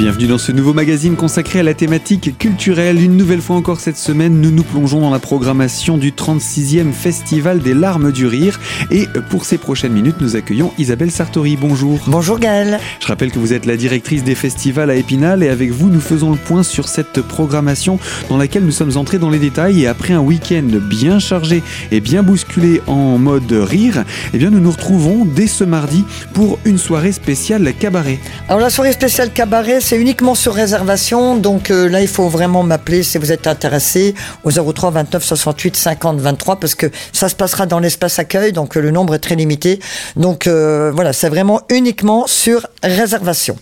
[0.00, 3.02] Bienvenue dans ce nouveau magazine consacré à la thématique culturelle.
[3.02, 7.58] Une nouvelle fois encore cette semaine, nous nous plongeons dans la programmation du 36e Festival
[7.58, 8.58] des larmes du rire.
[8.90, 11.58] Et pour ces prochaines minutes, nous accueillons Isabelle Sartori.
[11.60, 11.98] Bonjour.
[12.06, 12.80] Bonjour Gaëlle.
[12.98, 16.00] Je rappelle que vous êtes la directrice des festivals à Épinal et avec vous, nous
[16.00, 17.98] faisons le point sur cette programmation
[18.30, 19.82] dans laquelle nous sommes entrés dans les détails.
[19.82, 24.60] Et après un week-end bien chargé et bien bousculé en mode rire, eh bien nous
[24.60, 28.18] nous retrouvons dès ce mardi pour une soirée spéciale cabaret.
[28.48, 31.36] Alors la soirée spéciale cabaret, c'est uniquement sur réservation.
[31.36, 35.74] Donc euh, là, il faut vraiment m'appeler si vous êtes intéressé au 03 29 68
[35.76, 38.52] 50 23 parce que ça se passera dans l'espace accueil.
[38.52, 39.80] Donc euh, le nombre est très limité.
[40.14, 43.56] Donc euh, voilà, c'est vraiment uniquement sur réservation.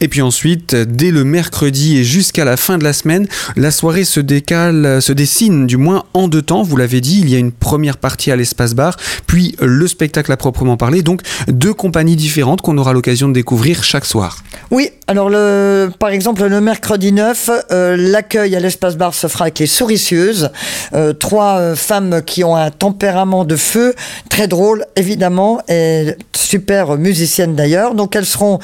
[0.00, 4.04] Et puis ensuite, dès le mercredi et jusqu'à la fin de la semaine, la soirée
[4.04, 6.62] se décale, se dessine du moins en deux temps.
[6.62, 10.30] Vous l'avez dit, il y a une première partie à l'espace bar, puis le spectacle
[10.32, 11.02] à proprement parler.
[11.02, 14.42] Donc deux compagnies différentes qu'on aura l'occasion de découvrir chaque soir.
[14.70, 19.44] Oui, alors le, par exemple le mercredi 9, euh, l'accueil à l'espace bar se fera
[19.44, 20.50] avec les souricieuses,
[20.94, 23.94] euh, trois euh, femmes qui ont un tempérament de feu,
[24.30, 27.94] très drôle évidemment, et super musiciennes d'ailleurs.
[27.94, 28.58] Donc elles seront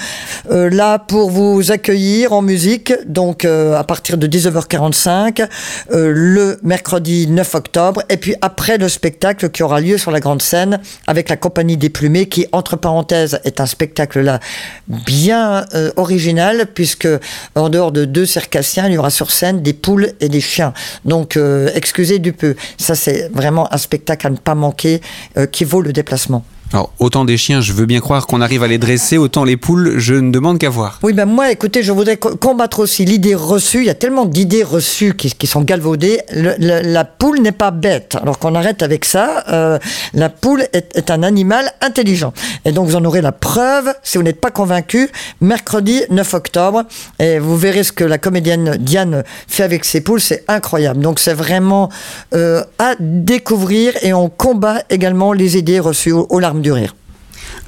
[0.48, 5.46] là pour vous accueillir en musique, donc à partir de 19h45,
[5.90, 10.42] le mercredi 9 octobre, et puis après le spectacle qui aura lieu sur la grande
[10.42, 14.40] scène avec la compagnie des plumées, qui entre parenthèses est un spectacle là
[14.88, 15.64] bien
[15.96, 17.08] original, puisque
[17.54, 20.72] en dehors de deux circassiens, il y aura sur scène des poules et des chiens.
[21.04, 22.54] Donc, euh, excusez du peu.
[22.78, 25.00] Ça, c'est vraiment un spectacle à ne pas manquer
[25.36, 26.44] euh, qui vaut le déplacement.
[26.72, 29.56] Alors, autant des chiens, je veux bien croire qu'on arrive à les dresser, autant les
[29.56, 31.00] poules, je ne demande qu'à voir.
[31.02, 33.78] Oui, ben moi, écoutez, je voudrais combattre aussi l'idée reçue.
[33.78, 36.20] Il y a tellement d'idées reçues qui, sont galvaudées.
[36.30, 38.16] la poule n'est pas bête.
[38.22, 39.44] Alors qu'on arrête avec ça.
[39.48, 39.80] Euh,
[40.14, 42.32] la poule est, un animal intelligent.
[42.64, 45.10] Et donc, vous en aurez la preuve, si vous n'êtes pas convaincu,
[45.40, 46.84] mercredi 9 octobre.
[47.18, 50.20] Et vous verrez ce que la comédienne Diane fait avec ses poules.
[50.20, 51.00] C'est incroyable.
[51.00, 51.88] Donc, c'est vraiment
[52.32, 56.94] euh, à découvrir et on combat également les idées reçues au, au larme du rire.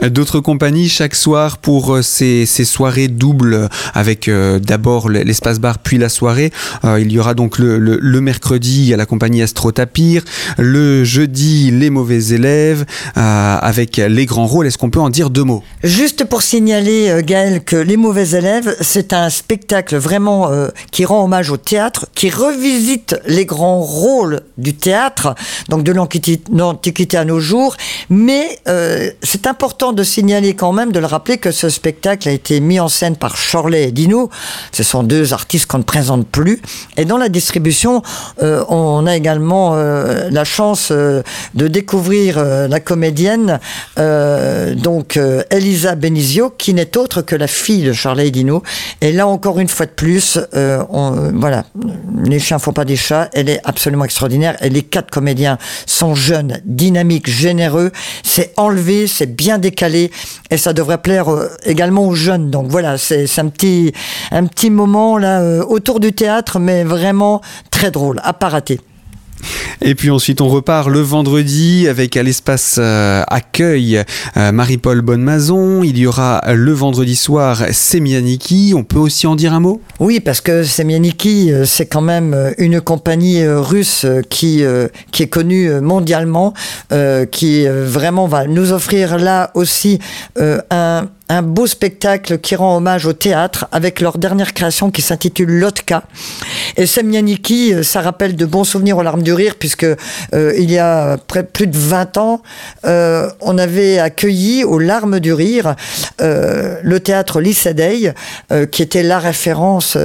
[0.00, 5.98] D'autres compagnies chaque soir pour euh, ces, soirées doubles avec euh, d'abord l'espace bar puis
[5.98, 6.50] la soirée.
[6.84, 10.24] Euh, il y aura donc le, mercredi à la compagnie Astro Tapir,
[10.58, 12.84] le jeudi les mauvais élèves
[13.16, 14.66] avec les grands rôles.
[14.66, 15.64] Est-ce qu'on peut en dire deux mots?
[15.82, 20.50] Juste pour signaler Gaël que les mauvais élèves c'est un spectacle vraiment
[20.92, 25.34] qui rend hommage au théâtre, qui revisite les grands rôles du théâtre,
[25.68, 27.76] donc de l'Antiquité à nos jours,
[28.08, 28.58] mais
[29.22, 32.78] c'est important de signaler quand même, de le rappeler, que ce spectacle a été mis
[32.78, 34.30] en scène par Chorley et Dino.
[34.70, 36.62] Ce sont deux artistes qu'on ne présente plus.
[36.96, 38.02] Et dans la distribution,
[38.42, 41.22] euh, on a également euh, la chance euh,
[41.54, 43.58] de découvrir la comédienne,
[43.96, 45.18] donc
[45.50, 48.62] Elisa Benizio, qui n'est autre que la fille de Chorley et Dino.
[49.00, 51.64] Et là, encore une fois de plus, voilà,
[52.24, 53.30] les chiens font pas des chats.
[53.32, 54.56] Elle est absolument extraordinaire.
[54.62, 55.56] Et les quatre comédiens
[55.86, 57.90] sont jeunes, dynamiques, généreux.
[58.22, 59.71] C'est enlevé, c'est bien découvert
[60.50, 62.50] et ça devrait plaire euh, également aux jeunes.
[62.50, 63.92] Donc voilà, c'est un petit,
[64.30, 67.40] un petit moment là euh, autour du théâtre, mais vraiment
[67.70, 68.80] très drôle, à pas rater.
[69.80, 74.02] Et puis ensuite, on repart le vendredi avec à l'espace euh, accueil
[74.36, 75.82] Marie-Paul Bonnemazon.
[75.82, 78.74] Il y aura le vendredi soir Semianiki.
[78.76, 79.80] On peut aussi en dire un mot?
[80.00, 84.62] Oui, parce que Semianiki, c'est quand même une compagnie russe qui,
[85.10, 86.54] qui est connue mondialement,
[87.30, 89.98] qui vraiment va nous offrir là aussi
[90.38, 95.50] un un beau spectacle qui rend hommage au théâtre avec leur dernière création qui s'intitule
[95.50, 96.02] Lotka.
[96.76, 100.70] Et Semyaniki, euh, ça rappelle de bons souvenirs aux larmes du rire puisque euh, il
[100.70, 102.42] y a près, plus de 20 ans,
[102.84, 105.74] euh, on avait accueilli aux larmes du rire
[106.20, 108.12] le théâtre Lycédei,
[108.70, 109.96] qui était la référence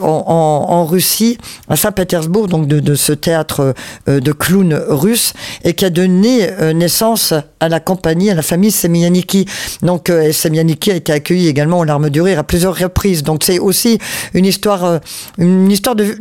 [0.00, 1.38] en, Russie,
[1.68, 3.74] à Saint-Pétersbourg, donc de, ce théâtre
[4.06, 5.32] de clown russe,
[5.64, 9.46] et qui a donné naissance à la compagnie, à la famille Semyaniki.
[9.82, 13.22] Donc Semyaniki qui a été accueilli également aux larmes du rire à plusieurs reprises.
[13.22, 13.98] Donc c'est aussi
[14.34, 14.98] une histoire, euh,
[15.38, 16.16] une histoire de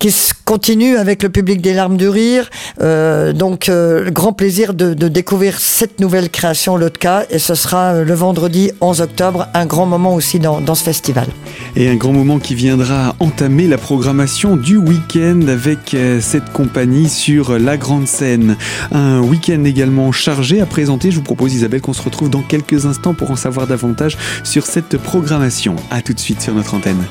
[0.00, 0.12] qui
[0.46, 2.50] continue avec le public des larmes du rire.
[2.80, 8.04] Euh, donc, euh, grand plaisir de, découvrir cette nouvelle création Lotka et ce sera euh,
[8.04, 11.28] le vendredi 11 octobre, un grand moment aussi dans, dans, ce festival.
[11.76, 17.58] Et un grand moment qui viendra entamer la programmation du week-end avec cette compagnie sur
[17.58, 18.56] la grande scène.
[18.92, 21.10] Un week-end également chargé à présenter.
[21.10, 24.64] Je vous propose Isabelle qu'on se retrouve dans quelques instants pour en savoir davantage sur
[24.64, 25.76] cette programmation.
[25.90, 27.04] A tout de suite sur notre antenne.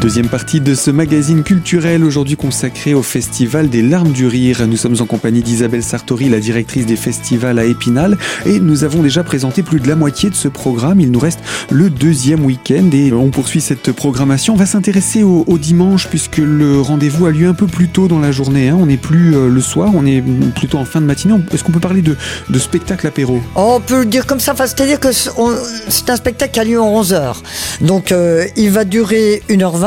[0.00, 4.66] Deuxième partie de ce magazine culturel aujourd'hui consacré au Festival des Larmes du Rire.
[4.66, 9.02] Nous sommes en compagnie d'Isabelle Sartori, la directrice des festivals à Épinal, et nous avons
[9.02, 11.00] déjà présenté plus de la moitié de ce programme.
[11.00, 11.38] Il nous reste
[11.70, 14.54] le deuxième week-end et on poursuit cette programmation.
[14.54, 18.18] On va s'intéresser au, dimanche puisque le rendez-vous a lieu un peu plus tôt dans
[18.18, 18.68] la journée.
[18.70, 18.76] Hein.
[18.78, 20.22] On n'est plus euh, le soir, on est
[20.56, 21.34] plutôt en fin de matinée.
[21.52, 22.16] Est-ce qu'on peut parler de,
[22.58, 23.40] spectacle apéro?
[23.54, 27.02] On peut le dire comme ça, c'est-à-dire que c'est un spectacle qui a lieu en
[27.02, 27.36] 11h.
[27.80, 29.83] Donc euh, il va durer 1h20.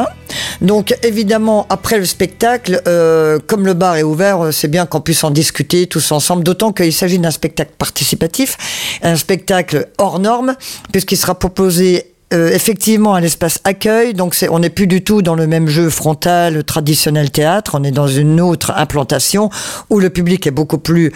[0.62, 5.01] Donc évidemment, après le spectacle, euh, comme le bar est ouvert, euh, c'est bien qu'on
[5.01, 8.57] puisse en discuter tous ensemble, d'autant qu'il s'agit d'un spectacle participatif,
[9.04, 10.56] un spectacle hors norme,
[10.92, 15.36] puisqu'il sera proposé euh, effectivement à l'espace accueil, donc on n'est plus du tout dans
[15.36, 19.50] le même jeu frontal traditionnel théâtre, on est dans une autre implantation
[19.89, 21.13] où le public est beaucoup plus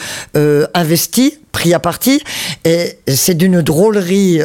[0.74, 2.22] investi, pris à partie,
[2.64, 4.40] et c'est d'une drôlerie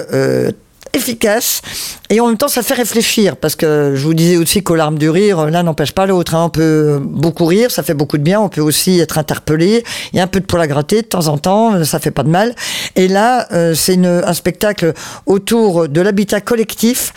[0.92, 1.62] efficace
[2.10, 4.98] et en même temps ça fait réfléchir parce que je vous disais aussi qu'aux larmes
[4.98, 6.44] du rire l'un n'empêche pas l'autre hein.
[6.44, 10.16] on peut beaucoup rire ça fait beaucoup de bien on peut aussi être interpellé il
[10.16, 12.22] y a un peu de poil à gratter de temps en temps ça fait pas
[12.22, 12.54] de mal
[12.94, 14.92] et là euh, c'est un spectacle
[15.26, 17.12] autour de l'habitat collectif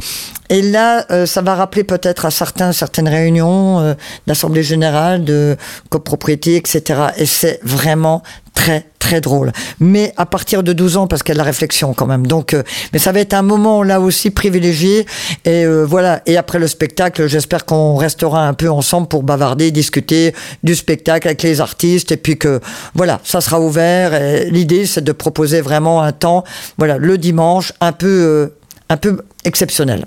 [0.50, 3.94] et là, euh, ça va rappeler peut-être à certains certaines réunions euh,
[4.26, 5.56] d'assemblée générale, de
[5.90, 7.02] copropriété, etc.
[7.18, 8.24] Et c'est vraiment
[8.60, 9.54] très très drôle.
[9.80, 12.28] Mais à partir de 12 ans, parce qu'il y a la réflexion quand même.
[12.28, 12.62] Donc, euh,
[12.92, 15.06] mais ça va être un moment là aussi privilégié.
[15.46, 16.22] Et euh, voilà.
[16.26, 21.30] Et après le spectacle, j'espère qu'on restera un peu ensemble pour bavarder, discuter du spectacle
[21.30, 22.12] avec les artistes.
[22.12, 22.60] Et puis que
[22.94, 24.12] voilà, ça sera ouvert.
[24.52, 26.44] L'idée, c'est de proposer vraiment un temps,
[26.78, 28.48] voilà, le dimanche, un peu, euh,
[28.90, 30.06] un peu exceptionnel.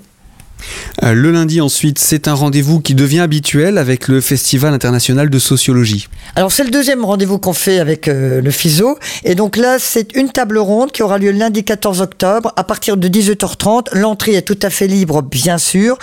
[1.03, 5.39] Euh, le lundi ensuite, c'est un rendez-vous qui devient habituel avec le Festival international de
[5.39, 6.07] sociologie.
[6.35, 8.97] Alors c'est le deuxième rendez-vous qu'on fait avec euh, le FISO.
[9.23, 12.97] Et donc là, c'est une table ronde qui aura lieu lundi 14 octobre à partir
[12.97, 13.97] de 18h30.
[13.97, 15.97] L'entrée est tout à fait libre, bien sûr.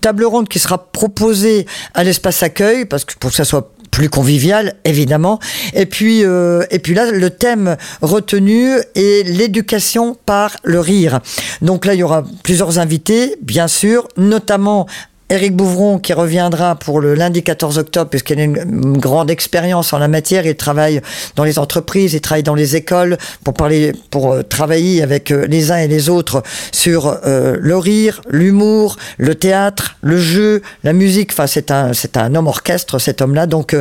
[0.00, 4.08] Table ronde qui sera proposée à l'espace accueil, parce que pour que ça soit plus
[4.08, 5.38] convivial, évidemment.
[5.72, 11.20] Et puis, euh, et puis là, le thème retenu est l'éducation par le rire.
[11.62, 14.88] Donc là, il y aura plusieurs invités, bien sûr, notamment
[15.30, 19.98] Éric Bouvron qui reviendra pour le lundi 14 octobre puisqu'il a une grande expérience en
[19.98, 20.46] la matière.
[20.46, 21.00] Il travaille
[21.34, 25.46] dans les entreprises, il travaille dans les écoles pour parler, pour euh, travailler avec euh,
[25.46, 26.42] les uns et les autres
[26.72, 31.32] sur euh, le rire, l'humour, le théâtre, le jeu, la musique.
[31.32, 33.46] Enfin, c'est un, c'est un homme orchestre, cet homme-là.
[33.46, 33.74] Donc,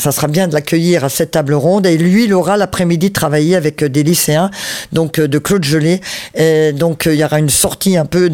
[0.00, 1.86] ça sera bien de l'accueillir à cette table ronde.
[1.86, 4.50] Et lui, il aura l'après-midi travaillé avec euh, des lycéens,
[4.92, 6.00] donc euh, de Claude Gelé.
[6.34, 8.30] Et donc, euh, il y aura une sortie un peu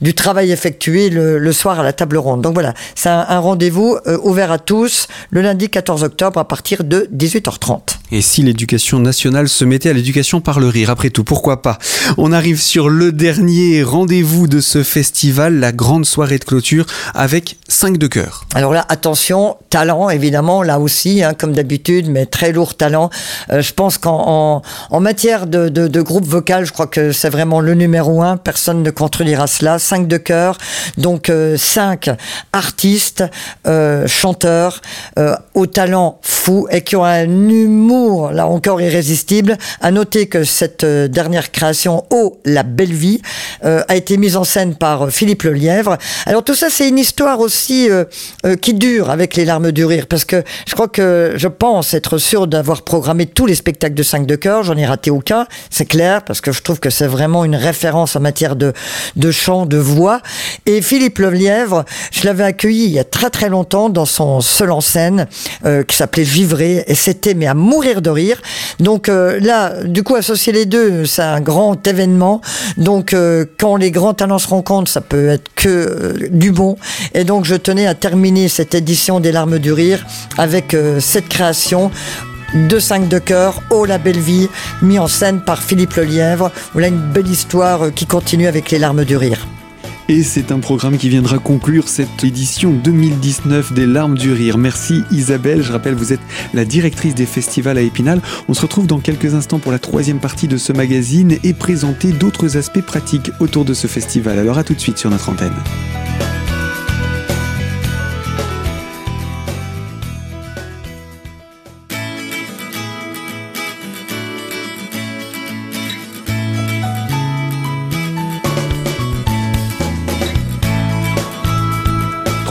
[0.00, 2.42] du travail effectué le, soir à la table ronde.
[2.42, 7.08] Donc voilà, c'est un, rendez-vous ouvert à tous le lundi 14 octobre à partir de
[7.14, 7.80] 18h30.
[8.12, 11.78] Et si l'éducation nationale se mettait à l'éducation par le rire, après tout, pourquoi pas?
[12.18, 17.58] On arrive sur le dernier rendez-vous de ce festival, la grande soirée de clôture avec
[17.68, 18.44] 5 de cœur.
[18.54, 23.10] Alors là, attention, talent évidemment, là aussi Hein, comme d'habitude, mais très lourd talent.
[23.50, 27.74] Euh, je pense qu'en en, matière de, groupe vocal, je crois que c'est vraiment le
[27.74, 28.36] numéro un.
[28.36, 29.78] Personne ne contredira cela.
[29.78, 30.58] Cinq de chœur,
[30.96, 32.10] donc euh, cinq
[32.52, 33.24] artistes,
[33.66, 34.80] euh, chanteurs,
[35.54, 36.20] au talent
[36.70, 39.56] et qui ont un humour là encore irrésistible.
[39.80, 43.20] À noter que cette dernière création, Oh la belle vie,
[43.62, 45.96] a été mise en scène par Philippe Lelièvre.
[46.26, 47.88] Alors tout ça, c'est une histoire aussi
[48.60, 52.18] qui dure avec les larmes du rire, parce que je crois que je pense être
[52.18, 54.62] sûr d'avoir programmé tous les spectacles de 5 de cœur.
[54.64, 58.16] J'en ai raté aucun, c'est clair, parce que je trouve que c'est vraiment une référence
[58.16, 58.72] en matière de,
[59.16, 60.20] de chant, de voix.
[60.66, 64.70] Et Philippe Lelièvre, je l'avais accueilli il y a très très longtemps dans son seul
[64.70, 65.26] en scène
[65.64, 68.42] euh, qui s'appelait Vivrer, et c'était mais à mourir de rire.
[68.80, 72.40] Donc euh, là, du coup, associer les deux, c'est un grand événement.
[72.76, 76.76] Donc euh, quand les grands talents se rencontrent, ça peut être que du bon.
[77.14, 80.04] Et donc je tenais à terminer cette édition des larmes du rire
[80.36, 81.92] avec cette création
[82.54, 84.48] de 5 de cœur, Oh la belle vie,
[84.82, 86.50] mis en scène par Philippe Lelièvre.
[86.72, 89.46] Voilà une belle histoire qui continue avec les larmes du rire.
[90.08, 94.58] Et c'est un programme qui viendra conclure cette édition 2019 des Larmes du Rire.
[94.58, 96.20] Merci Isabelle, je rappelle vous êtes
[96.52, 98.20] la directrice des festivals à Épinal.
[98.48, 102.12] On se retrouve dans quelques instants pour la troisième partie de ce magazine et présenter
[102.12, 104.38] d'autres aspects pratiques autour de ce festival.
[104.38, 105.54] Alors à tout de suite sur notre antenne.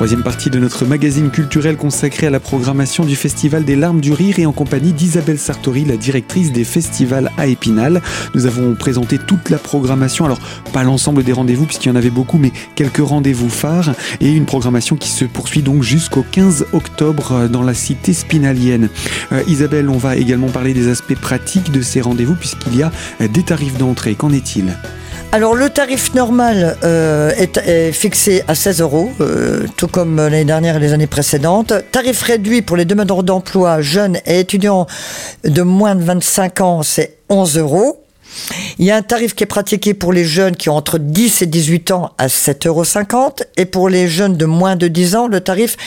[0.03, 4.12] Troisième partie de notre magazine culturel consacré à la programmation du Festival des Larmes du
[4.12, 8.01] Rire et en compagnie d'Isabelle Sartori, la directrice des festivals à Épinal.
[8.36, 10.41] Nous avons présenté toute la programmation, alors
[10.74, 14.43] pas l'ensemble des rendez-vous puisqu'il y en avait beaucoup, mais quelques rendez-vous phares et une
[14.43, 18.89] programmation qui se poursuit donc jusqu'au 15 octobre dans la cité spinalienne.
[19.31, 22.91] Euh, Isabelle, on va également parler des aspects pratiques de ces rendez-vous puisqu'il y a
[23.25, 24.15] des tarifs d'entrée.
[24.15, 24.75] Qu'en est-il?
[25.34, 30.75] Alors le tarif normal euh, est, fixé à 16 euros, euh, tout comme l'année dernière
[30.75, 31.74] et les années précédentes.
[31.92, 34.86] Tarif réduit pour les demandeurs d'emploi jeunes et étudiants
[35.44, 38.02] de moins de 25 ans, c'est 11 euros.
[38.80, 41.42] Il y a un tarif qui est pratiqué pour les jeunes qui ont entre 10
[41.42, 42.84] et 18 ans à 7,50 euros
[43.58, 45.78] et pour les jeunes de moins de 10 ans, le tarif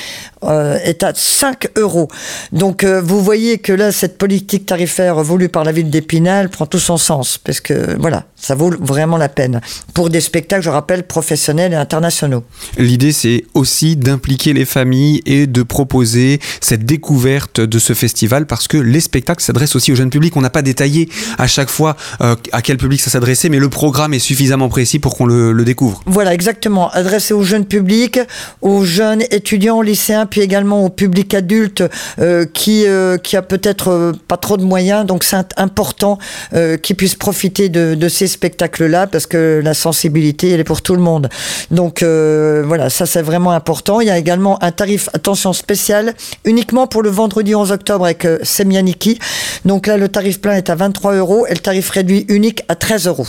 [0.42, 2.08] euh, est à 5 euros.
[2.52, 6.66] Donc euh, vous voyez que là, cette politique tarifaire voulue par la ville d'Épinal prend
[6.66, 9.60] tout son sens parce que voilà, ça vaut vraiment la peine
[9.94, 12.44] pour des spectacles, je rappelle, professionnels et internationaux.
[12.78, 18.68] L'idée, c'est aussi d'impliquer les familles et de proposer cette découverte de ce festival parce
[18.68, 20.36] que les spectacles s'adressent aussi au jeune public.
[20.36, 23.68] On n'a pas détaillé à chaque fois euh, à quel public ça s'adressait, mais le
[23.68, 26.00] programme est suffisamment précis pour qu'on le, découvre.
[26.06, 26.90] Voilà, exactement.
[26.90, 28.20] Adressé au jeune public,
[28.62, 31.82] aux jeunes étudiants, lycéens, puis également au public adulte
[32.20, 35.04] euh, qui, euh, qui a peut-être pas trop de moyens.
[35.06, 36.18] Donc c'est important
[36.82, 40.94] qu'ils puissent profiter de, de ces spectacle-là parce que la sensibilité, elle est pour tout
[40.94, 41.28] le monde.
[41.70, 44.00] Donc euh, voilà, ça c'est vraiment important.
[44.00, 46.14] Il y a également un tarif, attention, spécial,
[46.44, 49.18] uniquement pour le vendredi 11 octobre avec euh, Semianiki.
[49.64, 52.74] Donc là, le tarif plein est à 23 euros et le tarif réduit unique à
[52.74, 53.26] 13 euros.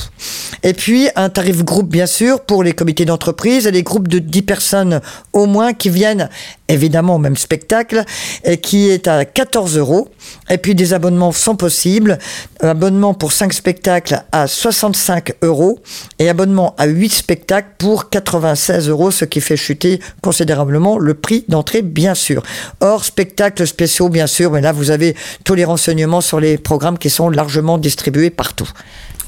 [0.64, 4.20] Et puis un tarif groupe, bien sûr, pour les comités d'entreprise et les groupes de
[4.20, 5.02] 10 personnes
[5.34, 6.30] au moins qui viennent
[6.68, 8.04] évidemment au même spectacle
[8.44, 10.10] et qui est à 14 euros.
[10.50, 12.18] Et puis des abonnements sont possibles.
[12.62, 15.80] Abonnement pour 5 spectacles à 65 euros
[16.20, 21.46] et abonnement à 8 spectacles pour 96 euros, ce qui fait chuter considérablement le prix
[21.48, 22.44] d'entrée, bien sûr.
[22.82, 26.98] Hors spectacles spéciaux, bien sûr, mais là vous avez tous les renseignements sur les programmes
[26.98, 28.70] qui sont largement distribués partout.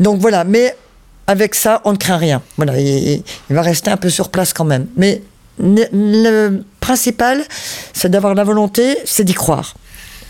[0.00, 0.76] Donc voilà, mais
[1.26, 2.42] avec ça, on ne craint rien.
[2.56, 4.86] Voilà, il, va rester un peu sur place quand même.
[4.96, 5.22] Mais
[5.58, 7.42] le principal,
[7.92, 9.74] c'est d'avoir la volonté, c'est d'y croire.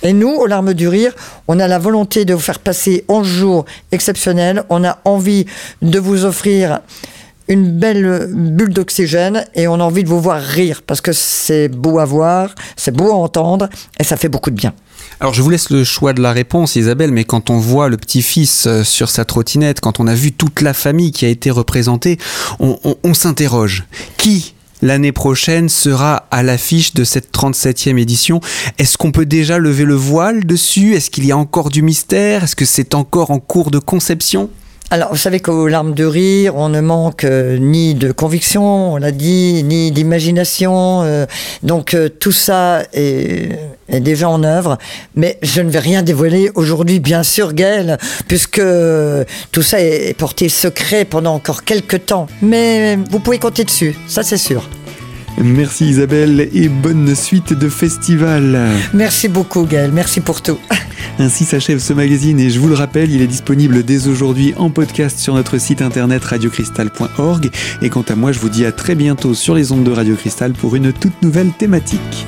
[0.03, 1.13] Et nous, aux larmes du rire,
[1.47, 4.65] on a la volonté de vous faire passer 11 jours exceptionnels.
[4.69, 5.47] On a envie
[5.81, 6.81] de vous offrir
[7.53, 11.69] une belle bulle d'oxygène et on a envie de vous voir rire parce que c'est
[11.69, 13.69] beau à voir, c'est beau à entendre
[14.01, 14.73] et ça fait beaucoup de bien.
[15.21, 17.99] Alors je vous laisse le choix de la réponse Isabelle, mais quand on voit le
[17.99, 21.51] petit-fils euh, sur sa trottinette, quand on a vu toute la famille qui a été
[21.51, 22.19] représentée,
[22.59, 23.85] on, s'interroge.
[24.17, 28.41] Qui l'année prochaine sera à l'affiche de cette 37e édition?
[28.79, 30.95] Est-ce qu'on peut déjà lever le voile dessus?
[30.95, 32.45] Est-ce qu'il y a encore du mystère?
[32.45, 34.49] Est-ce que c'est encore en cours de conception?
[34.93, 38.97] Alors, vous savez qu'aux larmes de rire, on ne manque euh, ni de conviction, on
[38.99, 41.01] l'a dit, ni d'imagination.
[41.03, 41.25] Euh,
[41.63, 43.59] donc, euh, tout ça est,
[43.89, 44.77] déjà en œuvre.
[45.15, 47.97] Mais je ne vais rien dévoiler aujourd'hui, bien sûr, Gaël,
[48.29, 48.61] puisque
[49.51, 52.27] tout ça est porté secret pendant encore quelques temps.
[52.43, 54.63] Mais vous pouvez compter dessus, ça c'est sûr.
[55.39, 58.59] Merci Isabelle et bonne suite de festival.
[58.93, 60.59] Merci beaucoup Gaël, merci pour tout.
[61.19, 64.71] Ainsi s'achève ce magazine et je vous le rappelle, il est disponible dès aujourd'hui en
[64.71, 67.51] podcast sur notre site internet radiocristal.org
[67.83, 70.15] et quant à moi je vous dis à très bientôt sur les ondes de Radio
[70.15, 72.27] Cristal pour une toute nouvelle thématique.